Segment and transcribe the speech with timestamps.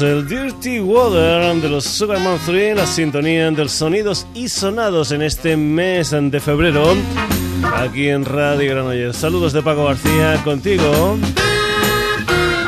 [0.00, 5.22] el Dirty Water de los Sugarman 3, la sintonía de los sonidos y sonados en
[5.22, 6.94] este mes de febrero,
[7.74, 9.16] aquí en Radio Granollers.
[9.16, 11.16] Saludos de Paco García contigo.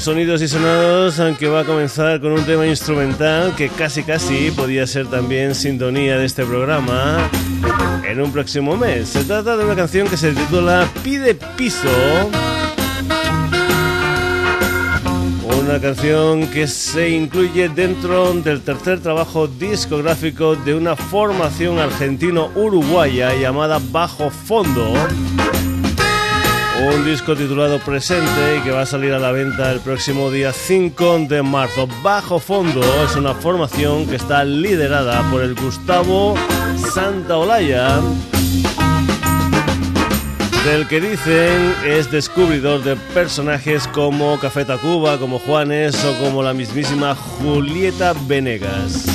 [0.00, 4.86] Sonidos y sonados, aunque va a comenzar con un tema instrumental que casi casi podía
[4.86, 7.30] ser también sintonía de este programa
[8.06, 9.08] en un próximo mes.
[9.08, 11.88] Se trata de una canción que se titula Pide Piso.
[15.60, 23.80] Una canción que se incluye dentro del tercer trabajo discográfico de una formación argentino-uruguaya llamada
[23.90, 24.92] Bajo Fondo
[26.82, 30.52] un disco titulado Presente y que va a salir a la venta el próximo día
[30.52, 31.88] 5 de marzo.
[32.02, 36.34] Bajo Fondo es una formación que está liderada por el Gustavo
[36.92, 38.00] Santaolalla,
[40.64, 46.52] del que dicen es descubridor de personajes como Café Tacuba, como Juanes o como la
[46.52, 49.06] mismísima Julieta Venegas.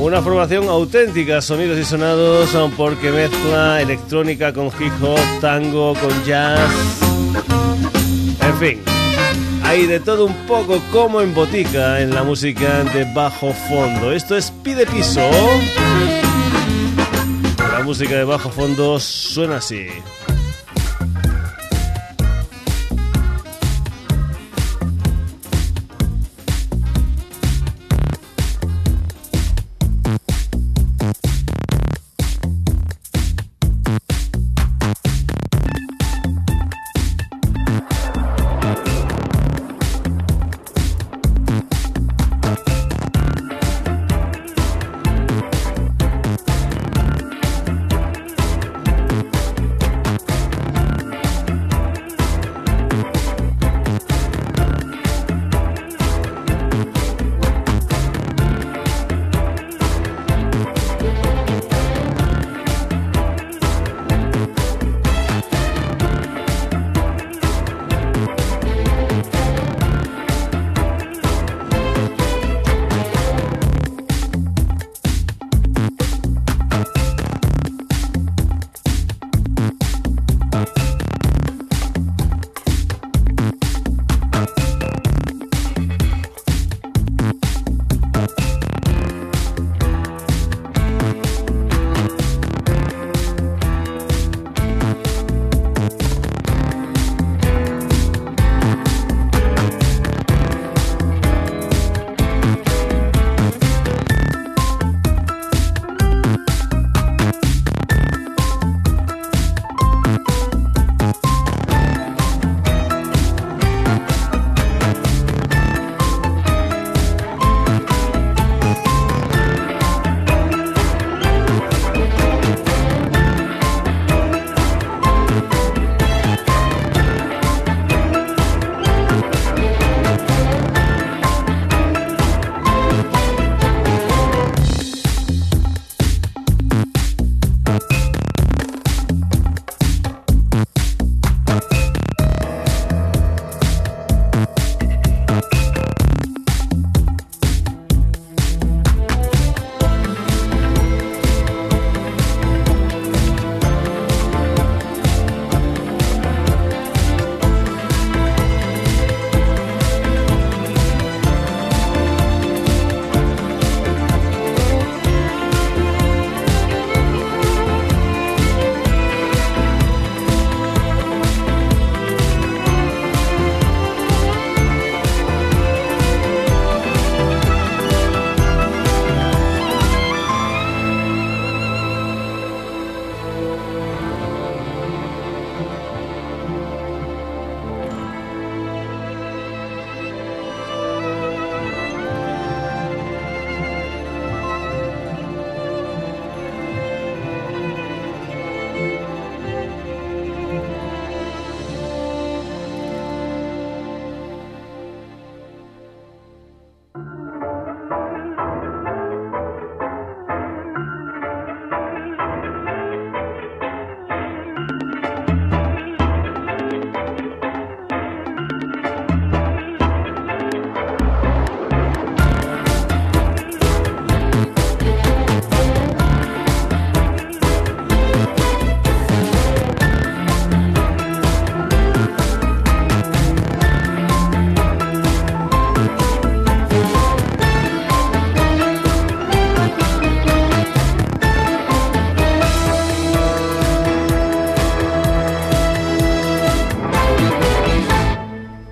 [0.00, 6.70] Una formación auténtica, sonidos y sonados, porque mezcla electrónica con hip hop, tango con jazz.
[8.40, 8.80] En fin,
[9.62, 14.10] hay de todo un poco como en botica en la música de bajo fondo.
[14.10, 15.20] Esto es Pide Piso.
[17.58, 19.86] La música de bajo fondo suena así.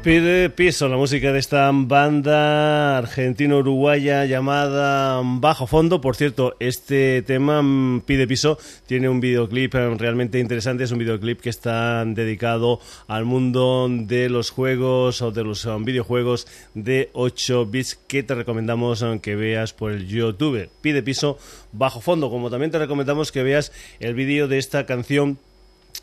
[0.09, 6.01] Pide piso la música de esta banda argentino-uruguaya llamada Bajo Fondo.
[6.01, 8.57] Por cierto, este tema mm, Pide piso
[8.87, 10.85] tiene un videoclip eh, realmente interesante.
[10.85, 15.85] Es un videoclip que está dedicado al mundo de los juegos o de los um,
[15.85, 20.71] videojuegos de 8 bits que te recomendamos um, que veas por el YouTube.
[20.81, 21.37] Pide piso
[21.73, 22.31] Bajo Fondo.
[22.31, 25.37] Como también te recomendamos que veas el vídeo de esta canción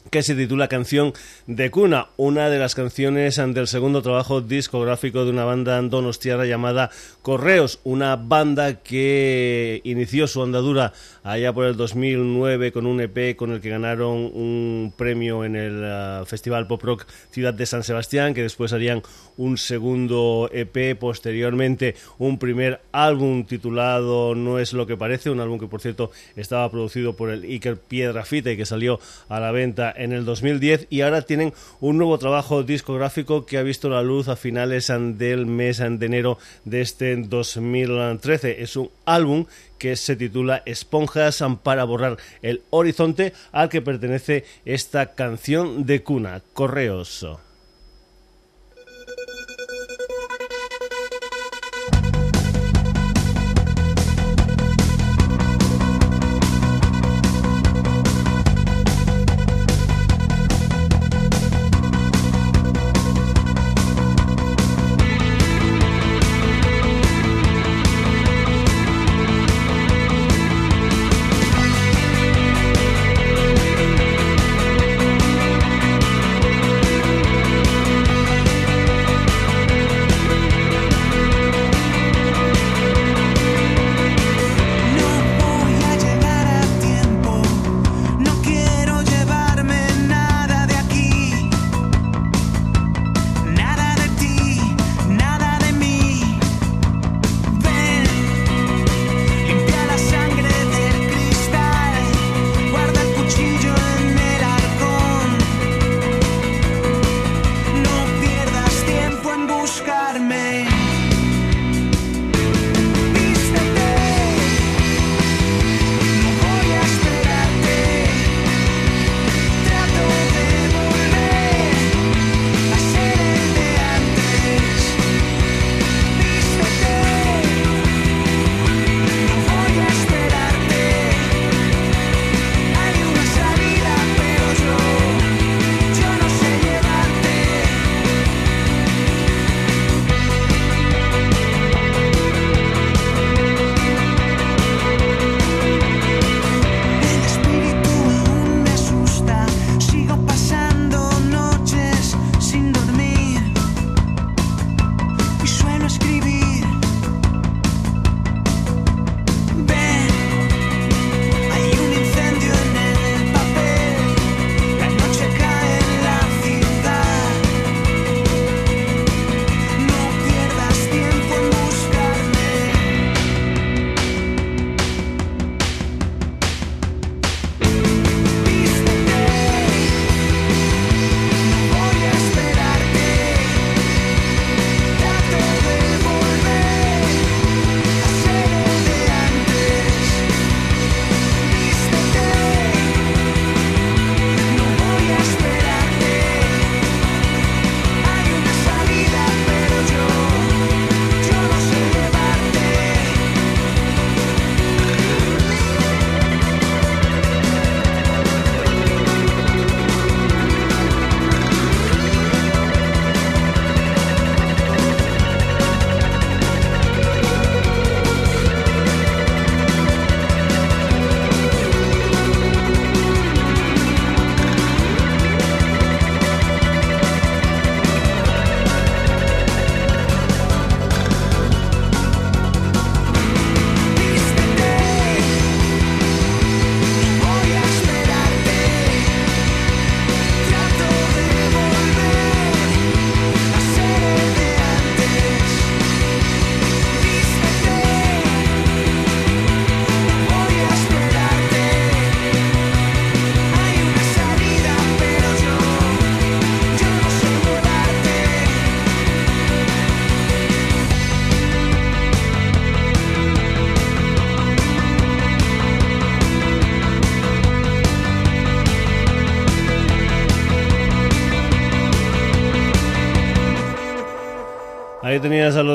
[0.10, 1.13] que se titula Canción
[1.48, 6.90] de Cuna, una de las canciones del segundo trabajo discográfico de una banda donostiara llamada
[7.22, 10.94] Correos, una banda que inició su andadura
[11.24, 15.84] allá por el 2009 con un EP con el que ganaron un premio en el
[15.84, 19.02] uh, Festival Pop Rock Ciudad de San Sebastián, que después harían
[19.37, 25.59] un segundo EP, posteriormente un primer álbum titulado No es lo que parece, un álbum
[25.59, 28.99] que por cierto estaba producido por el Iker Piedrafita y que salió
[29.29, 33.63] a la venta en el 2010 y ahora tienen un nuevo trabajo discográfico que ha
[33.63, 38.61] visto la luz a finales del mes de enero de este 2013.
[38.61, 39.45] Es un álbum
[39.77, 46.41] que se titula Esponjas para borrar el horizonte al que pertenece esta canción de cuna,
[46.53, 47.25] Correos.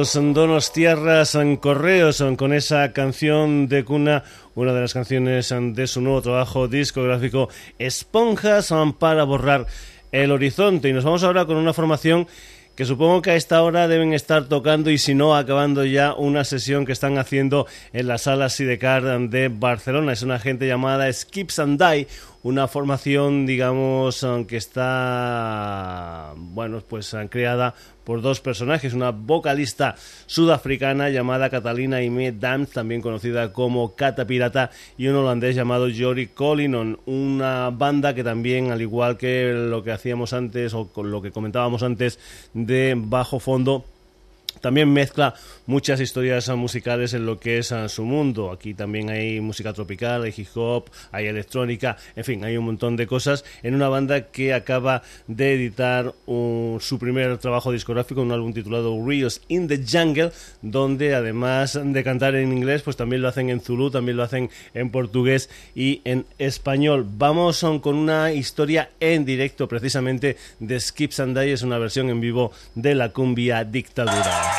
[0.00, 5.86] Los Donos Tierras en Correos con esa canción de cuna, una de las canciones de
[5.86, 9.66] su nuevo trabajo discográfico Esponjas para borrar
[10.10, 10.88] el horizonte.
[10.88, 12.26] Y nos vamos ahora con una formación
[12.74, 16.44] que supongo que a esta hora deben estar tocando y si no acabando ya una
[16.44, 20.14] sesión que están haciendo en la sala Sidecar de Barcelona.
[20.14, 22.06] Es una gente llamada Skips and Die,
[22.42, 27.74] una formación, digamos, que está, bueno, pues creada
[28.10, 29.94] por dos personajes, una vocalista
[30.26, 36.26] sudafricana llamada Catalina Ime Dams, también conocida como Cata Pirata, y un holandés llamado Jory
[36.26, 41.22] Collinon, una banda que también, al igual que lo que hacíamos antes o con lo
[41.22, 42.18] que comentábamos antes
[42.52, 43.84] de Bajo Fondo,
[44.60, 45.34] también mezcla
[45.66, 48.50] muchas historias musicales en lo que es ah, su mundo.
[48.50, 52.96] Aquí también hay música tropical, hay hip hop, hay electrónica, en fin, hay un montón
[52.96, 58.52] de cosas en una banda que acaba de editar su primer trabajo discográfico, un álbum
[58.52, 63.50] titulado Rios in the Jungle, donde además de cantar en inglés, pues también lo hacen
[63.50, 67.06] en Zulu, también lo hacen en portugués y en español.
[67.08, 72.20] Vamos con una historia en directo precisamente de Skips and Die, es una versión en
[72.20, 74.49] vivo de la cumbia dictadura.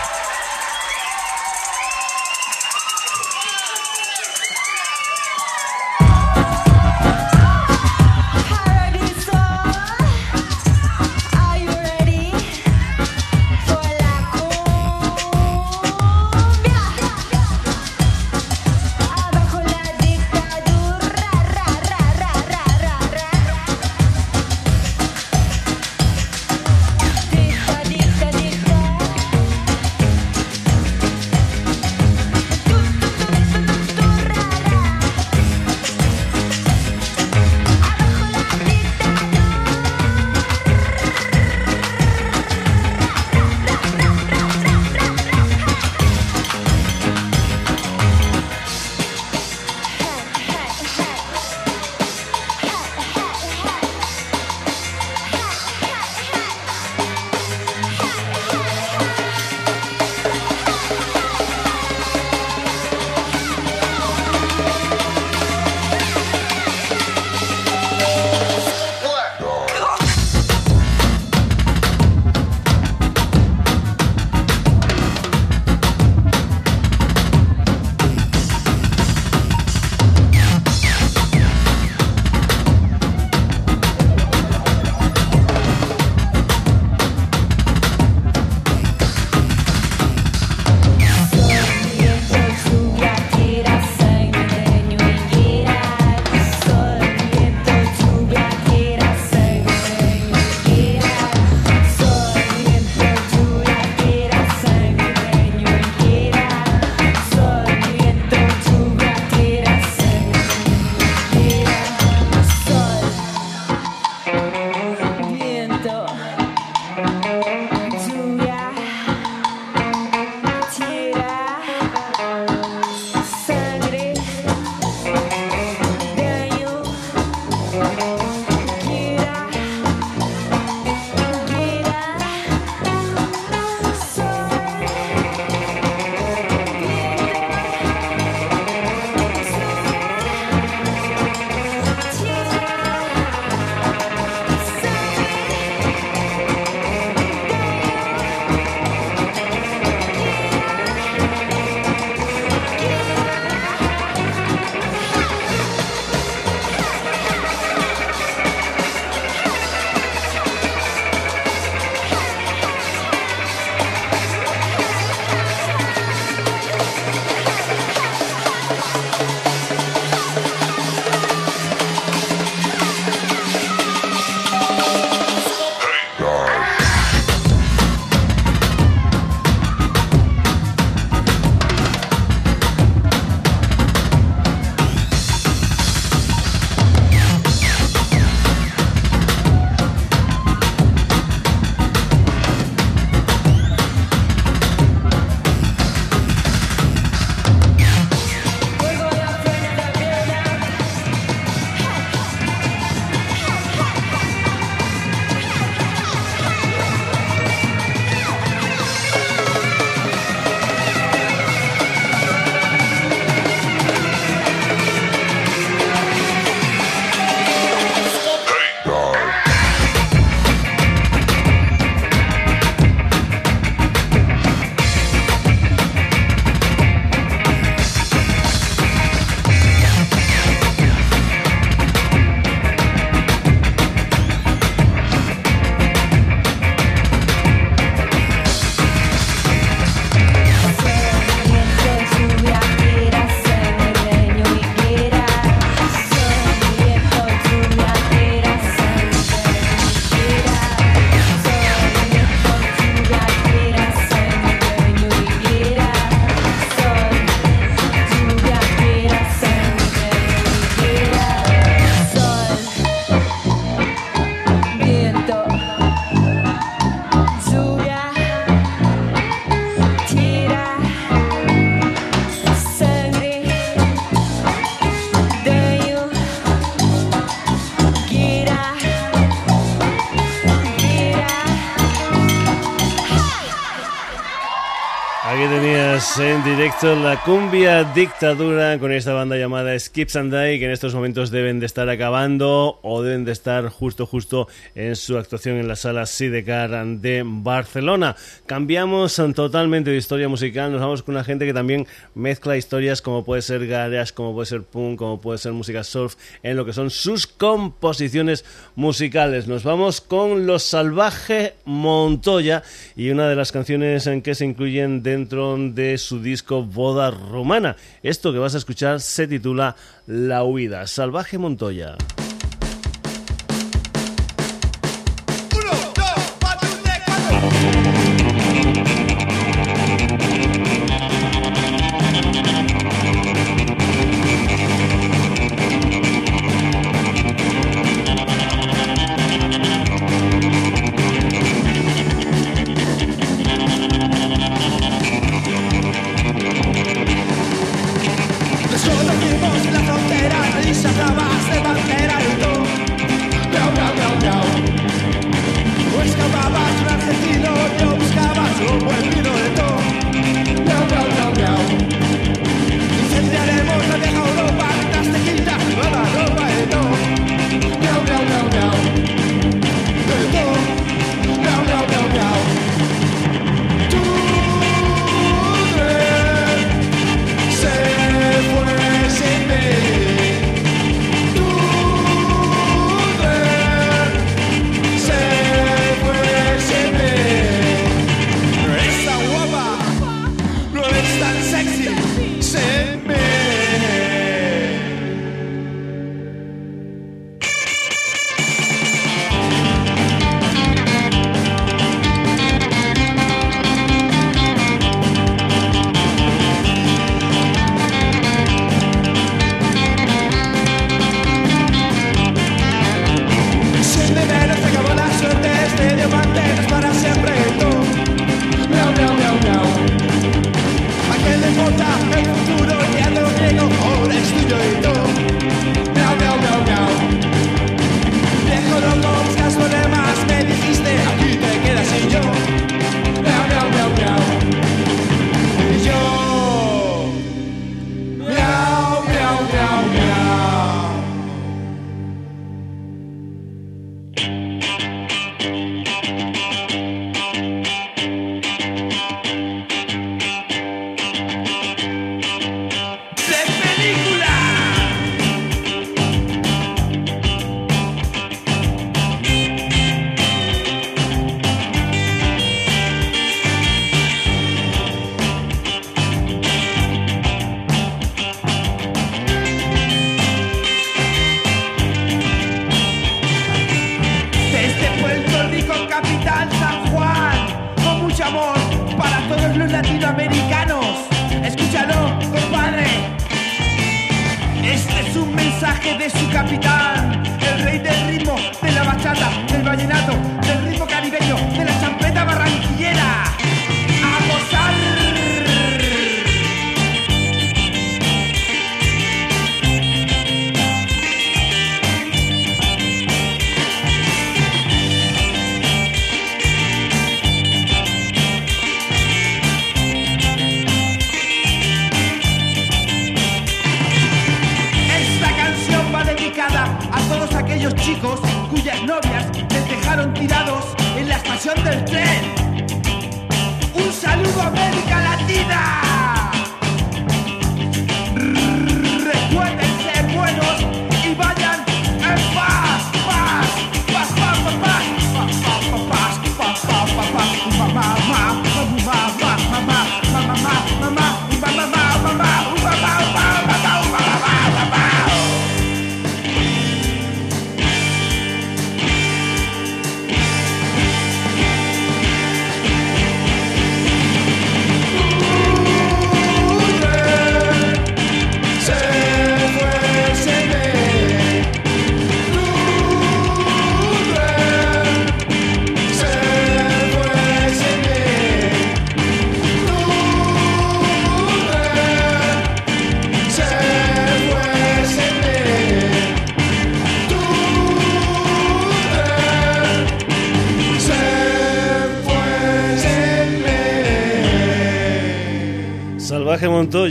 [286.61, 291.31] Directo la cumbia dictadura con esta banda llamada Skips and Die que en estos momentos
[291.31, 295.75] deben de estar acabando o deben de estar justo justo en su actuación en la
[295.75, 298.15] sala Sidecar de Barcelona.
[298.45, 303.25] Cambiamos totalmente de historia musical, nos vamos con una gente que también mezcla historias como
[303.25, 306.73] puede ser garage, como puede ser punk, como puede ser música surf en lo que
[306.73, 308.45] son sus composiciones
[308.75, 309.47] musicales.
[309.47, 312.61] Nos vamos con Los Salvaje Montoya
[312.95, 317.77] y una de las canciones en que se incluyen dentro de su disco Boda Romana.
[318.03, 321.95] Esto que vas a escuchar se titula La huida, Salvaje Montoya.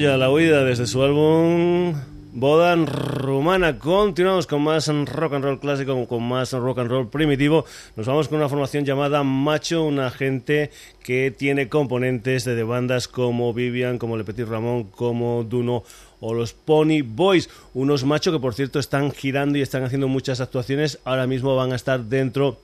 [0.00, 1.92] La huida desde su álbum
[2.32, 3.78] Boda Rumana.
[3.78, 7.66] Continuamos con más rock and roll clásico, con más rock and roll primitivo.
[7.96, 10.70] Nos vamos con una formación llamada Macho, una gente
[11.04, 15.84] que tiene componentes de bandas como Vivian, como Le Petit Ramón, como Duno
[16.20, 17.50] o los Pony Boys.
[17.74, 20.98] Unos machos que, por cierto, están girando y están haciendo muchas actuaciones.
[21.04, 22.56] Ahora mismo van a estar dentro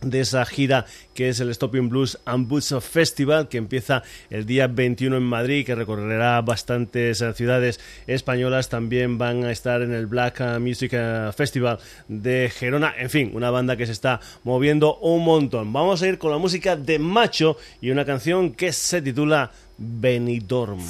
[0.00, 4.66] de esa gira que es el Stopping Blues and Boots Festival que empieza el día
[4.66, 8.68] 21 en Madrid que recorrerá bastantes eh, ciudades españolas.
[8.68, 12.94] También van a estar en el Black Music eh, Festival de Gerona.
[12.96, 15.72] En fin una banda que se está moviendo un montón.
[15.72, 20.80] Vamos a ir con la música de Macho y una canción que se titula Benidorm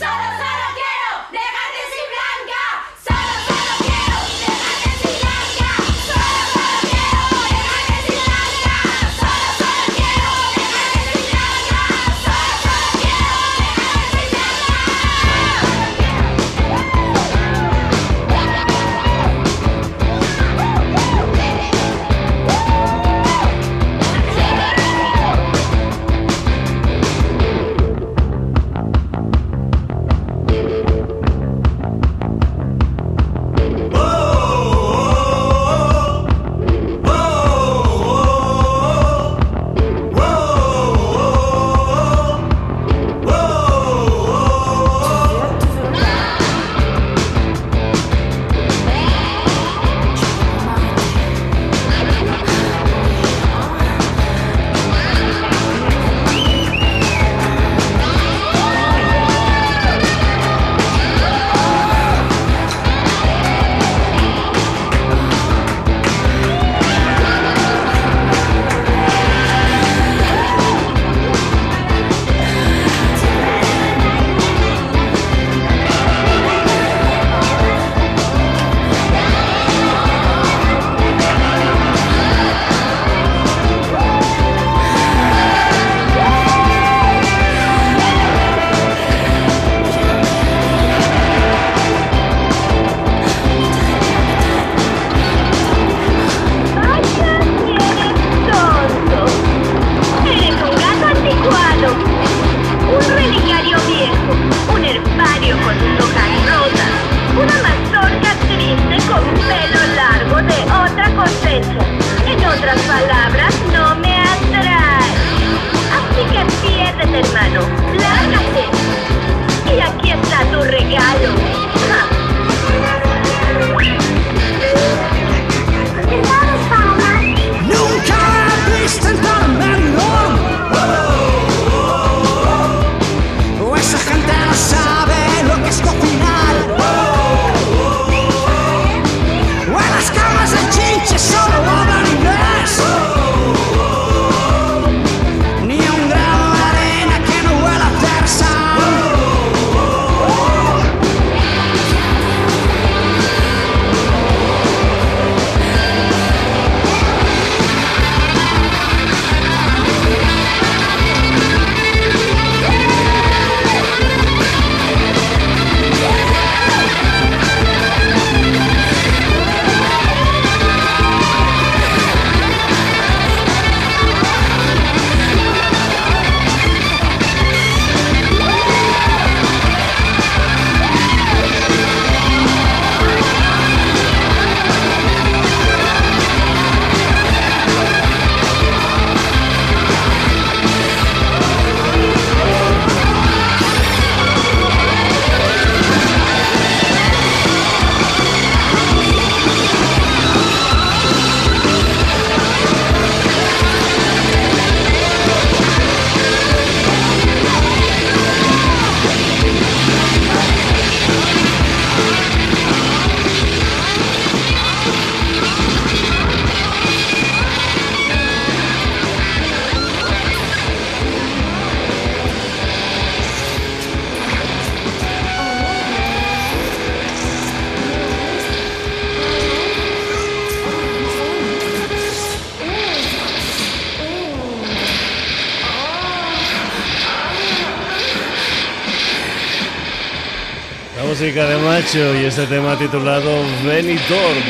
[241.95, 244.43] Y este tema titulado Benidorm.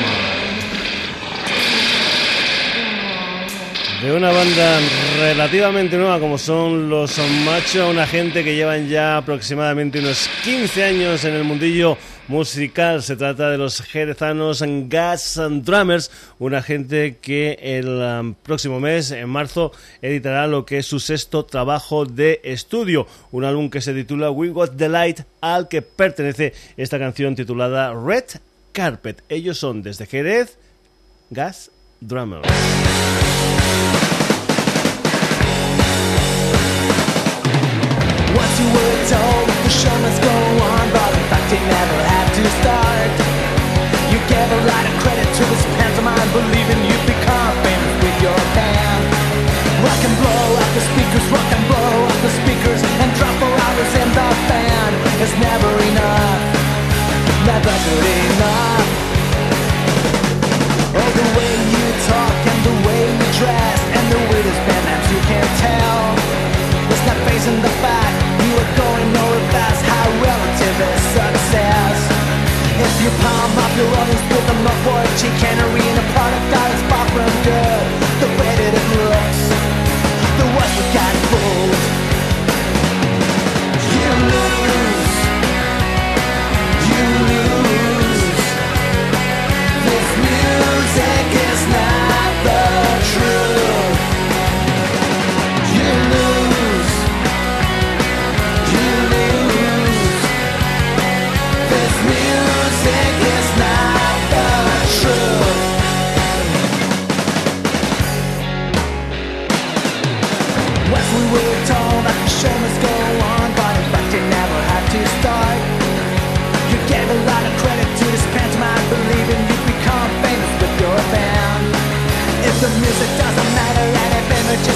[4.03, 4.81] de una banda
[5.21, 11.25] relativamente nueva como son los Macho, una gente que llevan ya aproximadamente unos 15 años
[11.25, 11.97] en el mundillo
[12.29, 13.03] musical.
[13.03, 19.29] Se trata de los jerezanos Gas Drummers, una gente que el um, próximo mes, en
[19.29, 24.31] marzo, editará lo que es su sexto trabajo de estudio, un álbum que se titula
[24.31, 28.25] We Got the Light, al que pertenece esta canción titulada Red
[28.73, 29.23] Carpet.
[29.29, 30.59] Ellos son desde Jerez,
[31.31, 32.49] Gas Drummers.
[46.39, 49.03] Believing you'd become famous with your band.
[49.83, 53.51] Rock and blow out the speakers, rock and blow out the speakers, and drop for
[53.51, 54.91] hours in the fan
[55.25, 56.43] is never enough,
[57.43, 58.87] never good enough.
[60.95, 64.87] Oh, the way you talk and the way you dress and the way this band
[64.95, 66.03] acts, you can't tell.
[66.87, 68.15] It's not facing the fact
[68.47, 69.81] you are going nowhere fast.
[69.91, 71.58] How relative is success?
[72.79, 76.83] If you palm off your audience with a mugboard chicanery and a product that is
[76.87, 77.88] far from good,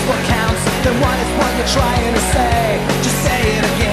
[0.09, 2.81] what counts, then what is what you're trying to say?
[3.03, 3.92] Just say it again.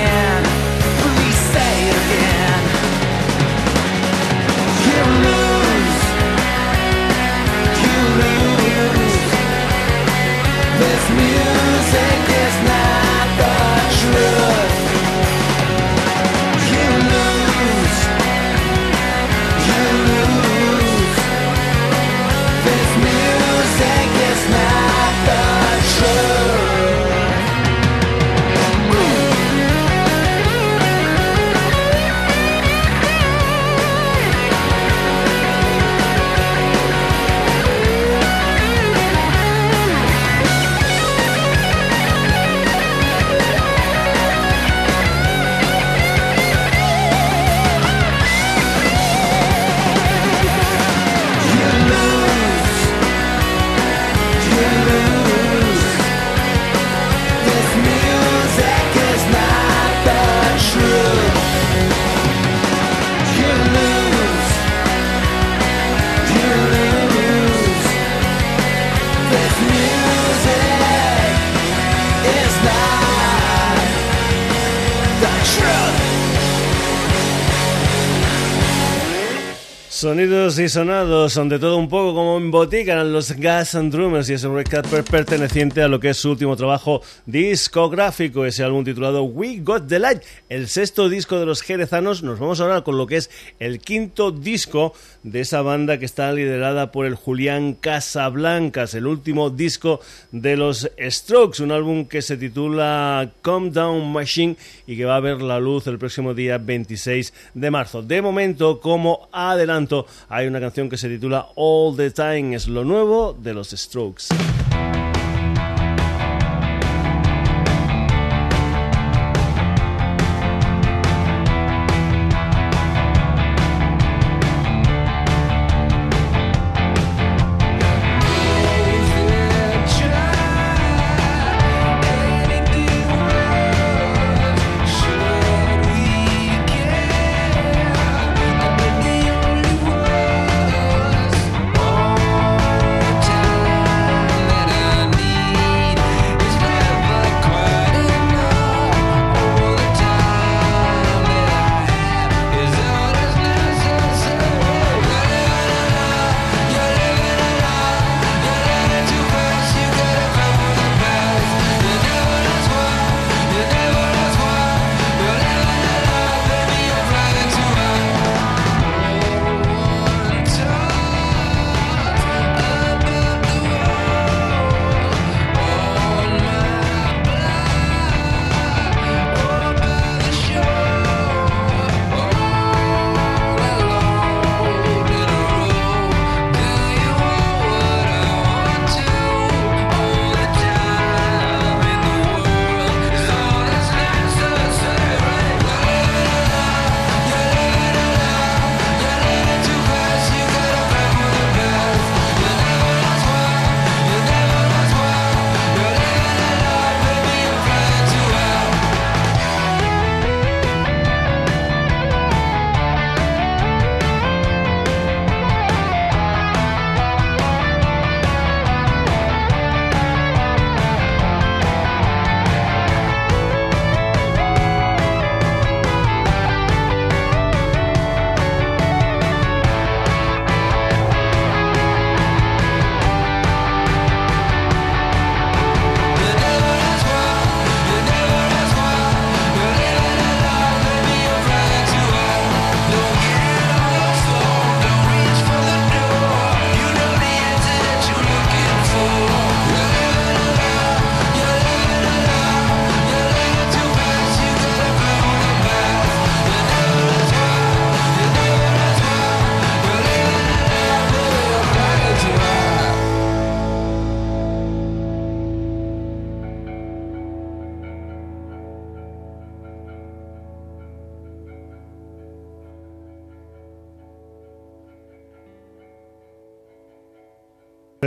[80.09, 84.29] Sonidos y sonados, son de todo un poco como en botica los Gas and Drummers
[84.29, 89.23] y Red Carpet perteneciente a lo que es su último trabajo discográfico, ese álbum titulado
[89.23, 92.23] We Got the Light, el sexto disco de los jerezanos.
[92.23, 96.31] Nos vamos ahora con lo que es el quinto disco de esa banda que está
[96.31, 99.99] liderada por el Julián Casablancas, el último disco
[100.31, 104.55] de los Strokes, un álbum que se titula Calm Down Machine
[104.87, 108.01] y que va a ver la luz el próximo día 26 de marzo.
[108.01, 112.83] De momento, como adelanto, hay una canción que se titula All the Time, es lo
[112.83, 114.25] nuevo de los Strokes.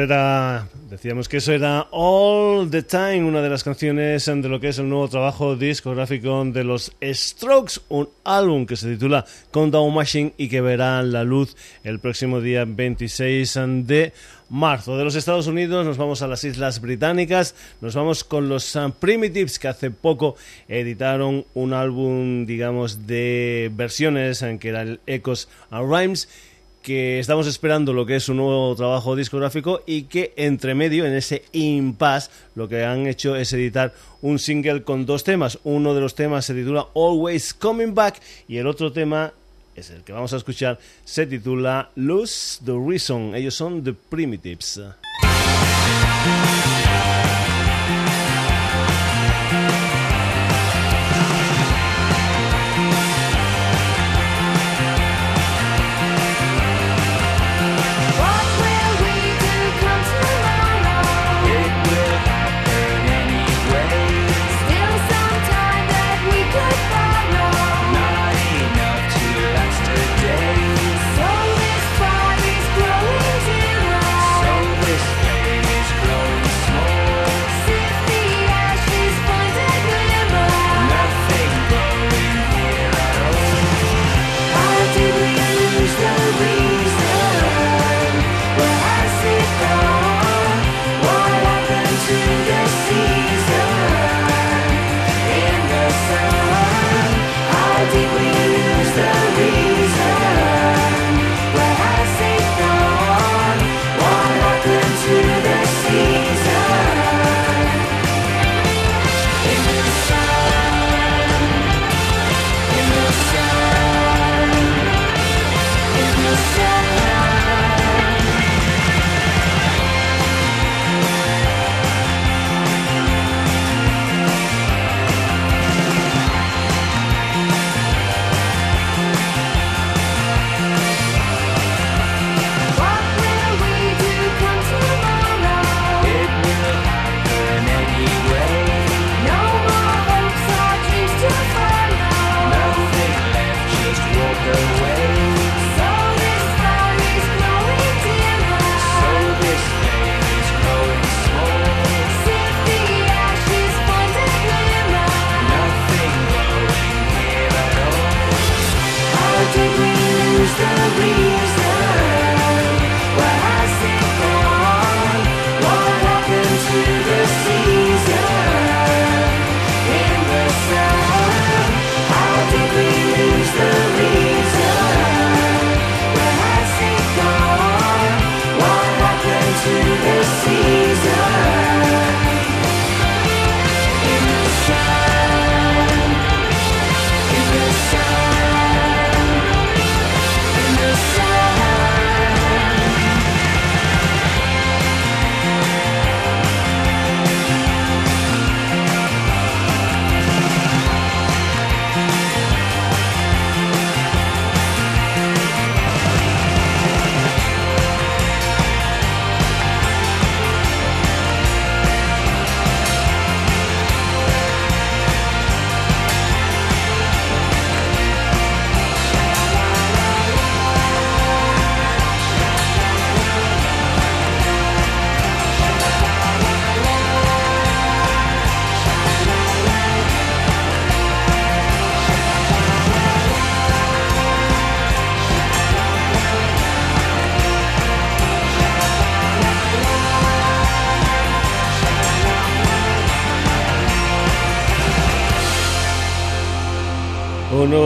[0.02, 4.70] Era, decíamos que eso era All the Time, una de las canciones de lo que
[4.70, 10.34] es el nuevo trabajo discográfico de los Strokes, un álbum que se titula Countdown Machine
[10.36, 14.12] y que verá la luz el próximo día 26 de
[14.48, 14.98] marzo.
[14.98, 19.60] De los Estados Unidos nos vamos a las Islas Británicas, nos vamos con los Primitives
[19.60, 20.34] que hace poco
[20.66, 26.28] editaron un álbum, digamos, de versiones, en que era el Echoes and Rhymes
[26.82, 31.14] que estamos esperando lo que es un nuevo trabajo discográfico y que entre medio, en
[31.14, 35.58] ese impasse, lo que han hecho es editar un single con dos temas.
[35.64, 39.32] Uno de los temas se titula Always Coming Back y el otro tema
[39.74, 43.34] es el que vamos a escuchar, se titula Lose the Reason.
[43.34, 44.80] Ellos son The Primitives.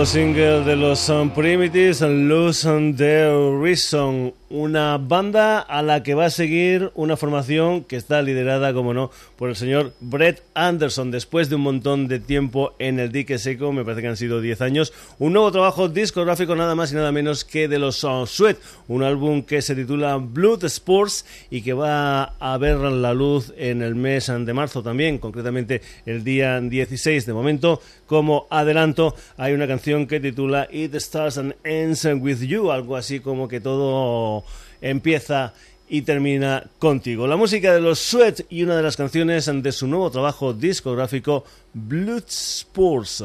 [0.06, 2.62] Single de los Primitives, and Lose
[2.96, 8.72] the Reason una banda a la que va a seguir una formación que está liderada,
[8.72, 11.10] como no, por el señor Brett Anderson.
[11.10, 14.40] Después de un montón de tiempo en el dique seco, me parece que han sido
[14.40, 18.58] 10 años, un nuevo trabajo discográfico nada más y nada menos que de los Sweat,
[18.88, 23.82] un álbum que se titula Blood Sports y que va a ver la luz en
[23.82, 27.80] el mes de marzo también, concretamente el día 16 de momento.
[28.06, 33.18] Como adelanto, hay una canción que titula It Starts and Ends With You, algo así
[33.18, 34.44] como que todo
[34.80, 35.54] empieza
[35.88, 37.26] y termina contigo.
[37.26, 41.44] La música de los Sweat y una de las canciones de su nuevo trabajo discográfico
[41.72, 43.24] Blood Sports.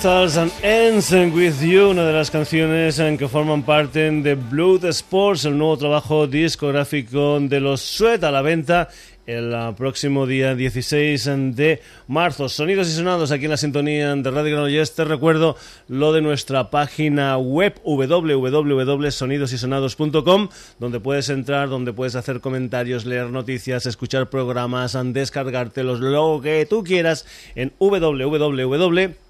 [0.00, 4.86] Stars and Ends With You, una de las canciones en que forman parte de Blood
[4.86, 8.88] Sports, el nuevo trabajo discográfico de los Sweat a la venta
[9.26, 12.48] el próximo día 16 de marzo.
[12.48, 14.94] Sonidos y sonados aquí en la sintonía de Radio Granollers.
[14.94, 20.48] Te recuerdo lo de nuestra página web www.sonidosysonados.com
[20.78, 26.84] donde puedes entrar, donde puedes hacer comentarios, leer noticias, escuchar programas, descargártelos, lo que tú
[26.84, 29.29] quieras en www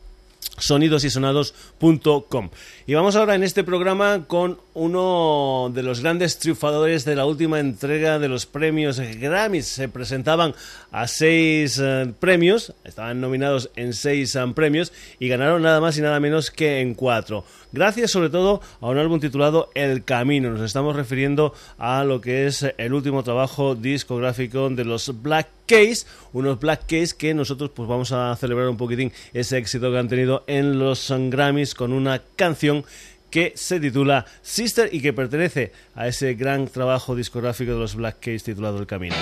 [0.60, 2.50] sonidosysonados.com.
[2.86, 7.60] Y vamos ahora en este programa con uno de los grandes triunfadores de la última
[7.60, 9.66] entrega de los premios Grammys.
[9.66, 10.54] Se presentaban
[10.90, 16.02] a seis eh, premios, estaban nominados en seis eh, premios y ganaron nada más y
[16.02, 17.44] nada menos que en cuatro.
[17.72, 20.50] Gracias sobre todo a un álbum titulado El Camino.
[20.50, 26.04] Nos estamos refiriendo a lo que es el último trabajo discográfico de los Black Case,
[26.32, 30.08] unos Black Case que nosotros pues vamos a celebrar un poquitín ese éxito que han
[30.08, 32.84] tenido en los Grammys con una canción
[33.30, 38.16] que se titula Sister y que pertenece a ese gran trabajo discográfico de los Black
[38.18, 39.14] Case titulado El Camino.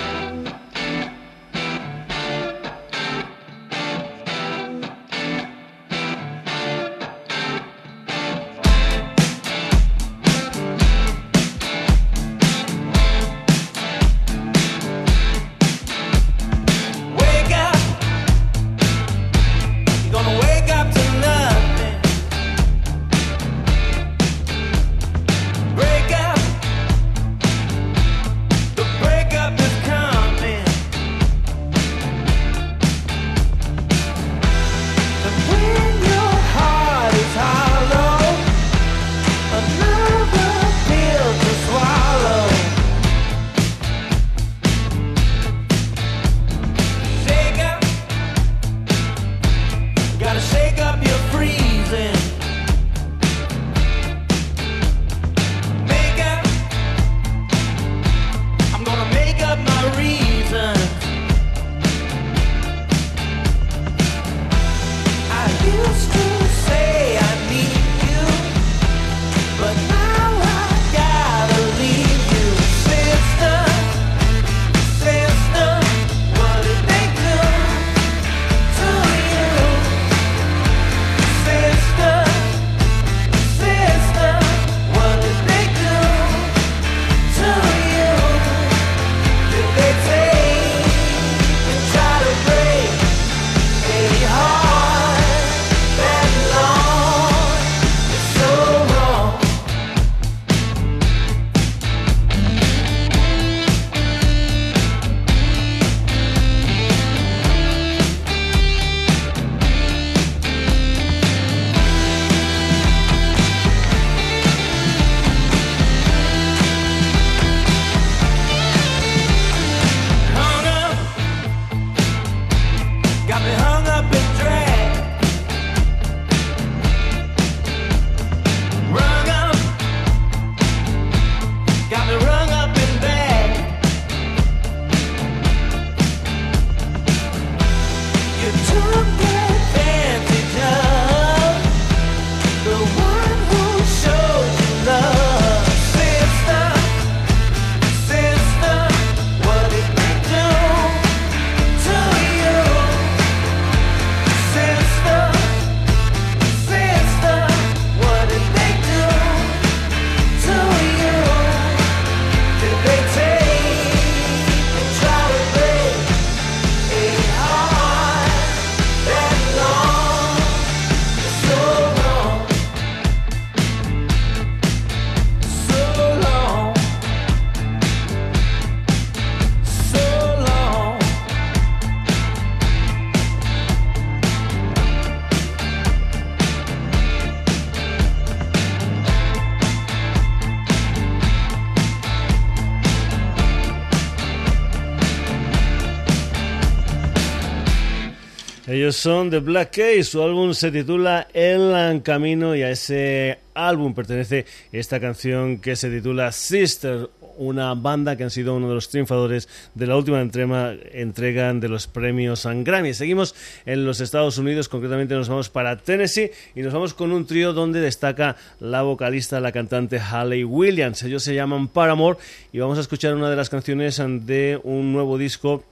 [198.91, 204.45] Son The Black Case, su álbum se titula El Camino y a ese álbum pertenece
[204.71, 209.49] esta canción que se titula Sister, una banda que han sido uno de los triunfadores
[209.73, 212.93] de la última entrega, entrega de los premios Grammy.
[212.93, 213.33] Seguimos
[213.65, 217.53] en los Estados Unidos, concretamente nos vamos para Tennessee y nos vamos con un trío
[217.53, 221.01] donde destaca la vocalista, la cantante Halle Williams.
[221.01, 222.19] Ellos se llaman Paramore
[222.53, 225.63] y vamos a escuchar una de las canciones de un nuevo disco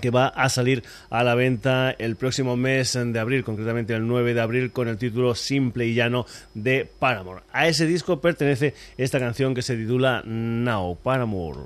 [0.00, 4.34] que va a salir a la venta el próximo mes de abril, concretamente el 9
[4.34, 7.42] de abril, con el título Simple y Llano de Paramore.
[7.52, 11.60] A ese disco pertenece esta canción que se titula Now, Paramore.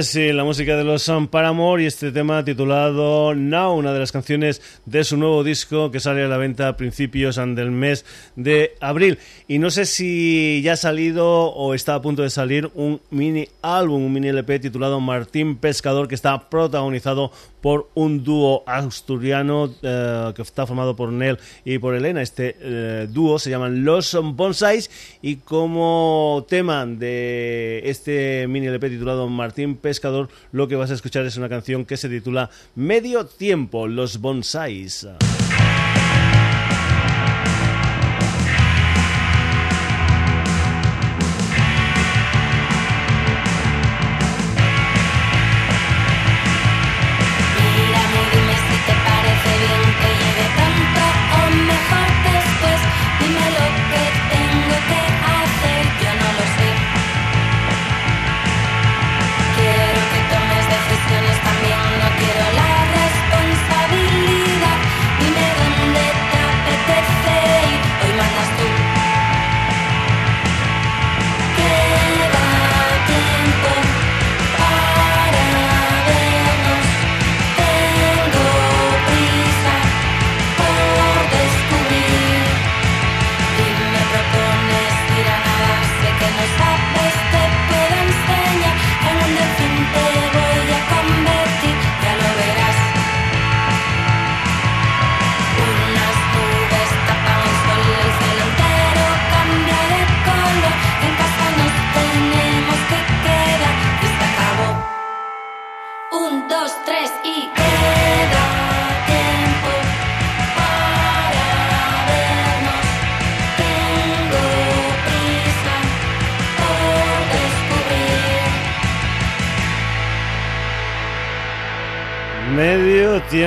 [0.00, 4.62] La música de los Sun Paramore y este tema titulado Now, una de las canciones
[4.86, 9.18] de su nuevo disco que sale a la venta a principios del mes de abril.
[9.46, 13.48] Y no sé si ya ha salido o está a punto de salir un mini
[13.60, 17.30] álbum, un mini LP titulado Martín Pescador, que está protagonizado
[17.60, 22.22] por un dúo asturiano eh, que está formado por Nel y por Elena.
[22.22, 24.90] Este eh, dúo se llaman Los Bonsais
[25.22, 31.24] y como tema de este mini LP titulado Martín Pescador, lo que vas a escuchar
[31.26, 35.06] es una canción que se titula Medio Tiempo, Los Bonsais.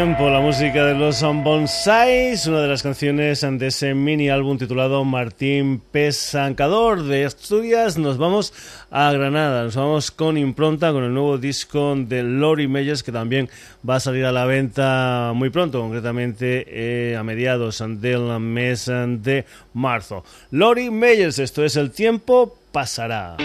[0.03, 5.79] La música de los Bonsais, una de las canciones de ese mini álbum titulado Martín
[5.79, 7.97] Pesancador de Asturias.
[7.97, 8.53] Nos vamos
[8.91, 13.49] a Granada, nos vamos con impronta con el nuevo disco de Lori Meyers que también
[13.89, 19.45] va a salir a la venta muy pronto, concretamente eh, a mediados del mes de
[19.73, 20.25] marzo.
[20.51, 23.37] Lori Meyers, esto es El tiempo pasará.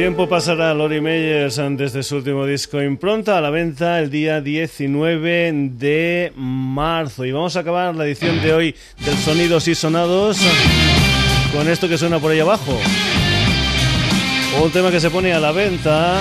[0.00, 4.40] Tiempo pasará Lori Meyers antes de su último disco Impronta a la venta el día
[4.40, 7.26] 19 de marzo.
[7.26, 8.74] Y vamos a acabar la edición de hoy
[9.04, 10.38] del Sonidos y Sonados
[11.52, 12.80] con esto que suena por ahí abajo.
[14.64, 16.16] Un tema que se pone a la venta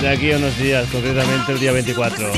[0.00, 2.32] de aquí a unos días, concretamente el día 24.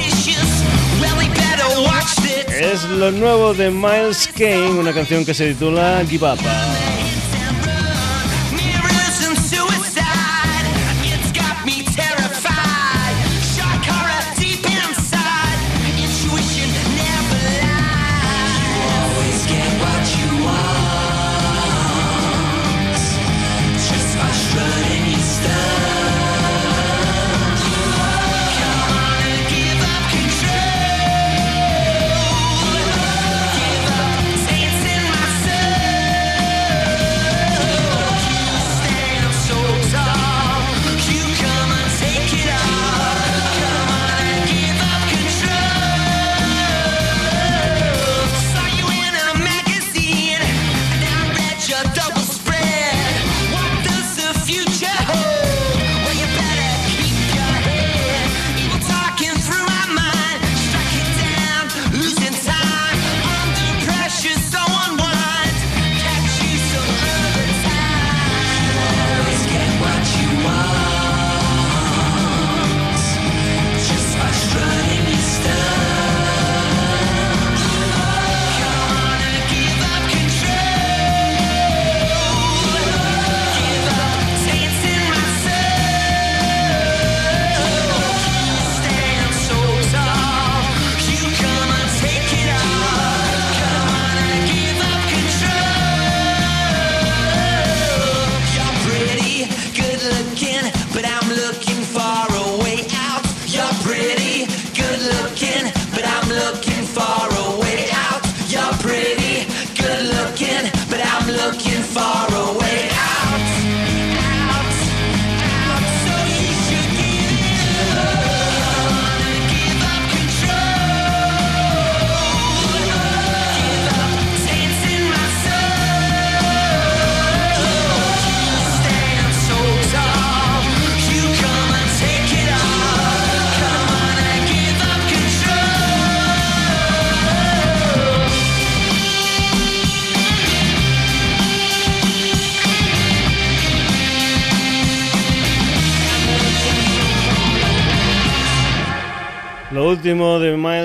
[2.49, 6.41] Es lo nuevo de Miles Kane, una canción que se titula Give Up.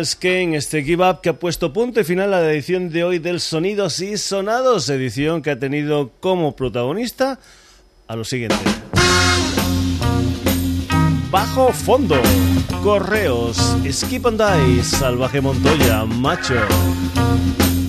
[0.03, 3.05] Miles Kane, este Give Up que ha puesto punto y final a la edición de
[3.05, 7.39] hoy del Sonidos y Sonados, edición que ha tenido como protagonista
[8.09, 8.57] a lo siguiente.
[11.31, 12.19] Bajo Fondo,
[12.83, 16.55] Correos, Skip and Die, Salvaje Montoya, Macho,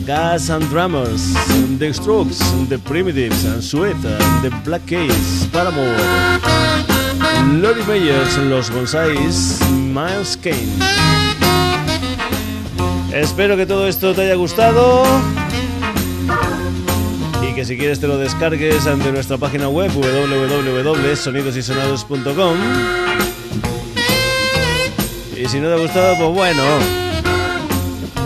[0.07, 1.35] Gas and Drummers,
[1.81, 2.39] The Strokes,
[2.69, 5.99] The Primitives, and Sweat, The Black Case, Paramore,
[7.61, 11.34] Lori Meyers, Los Bonsais, Miles Kane.
[13.15, 15.05] Espero que todo esto te haya gustado
[17.49, 22.57] y que si quieres te lo descargues ante nuestra página web www.sonidosysonados.com
[25.37, 26.65] y si no te ha gustado, pues bueno,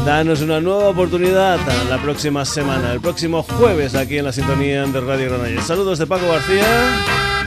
[0.06, 1.58] danos una nueva oportunidad
[1.90, 5.66] la próxima semana, el próximo jueves aquí en la sintonía de Radio Granollers.
[5.66, 6.64] Saludos de Paco García,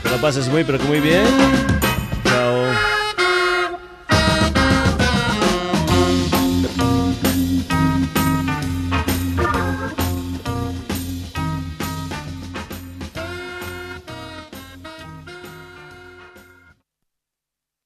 [0.04, 1.26] que lo pases muy pero que muy bien.
[2.24, 3.01] Chao.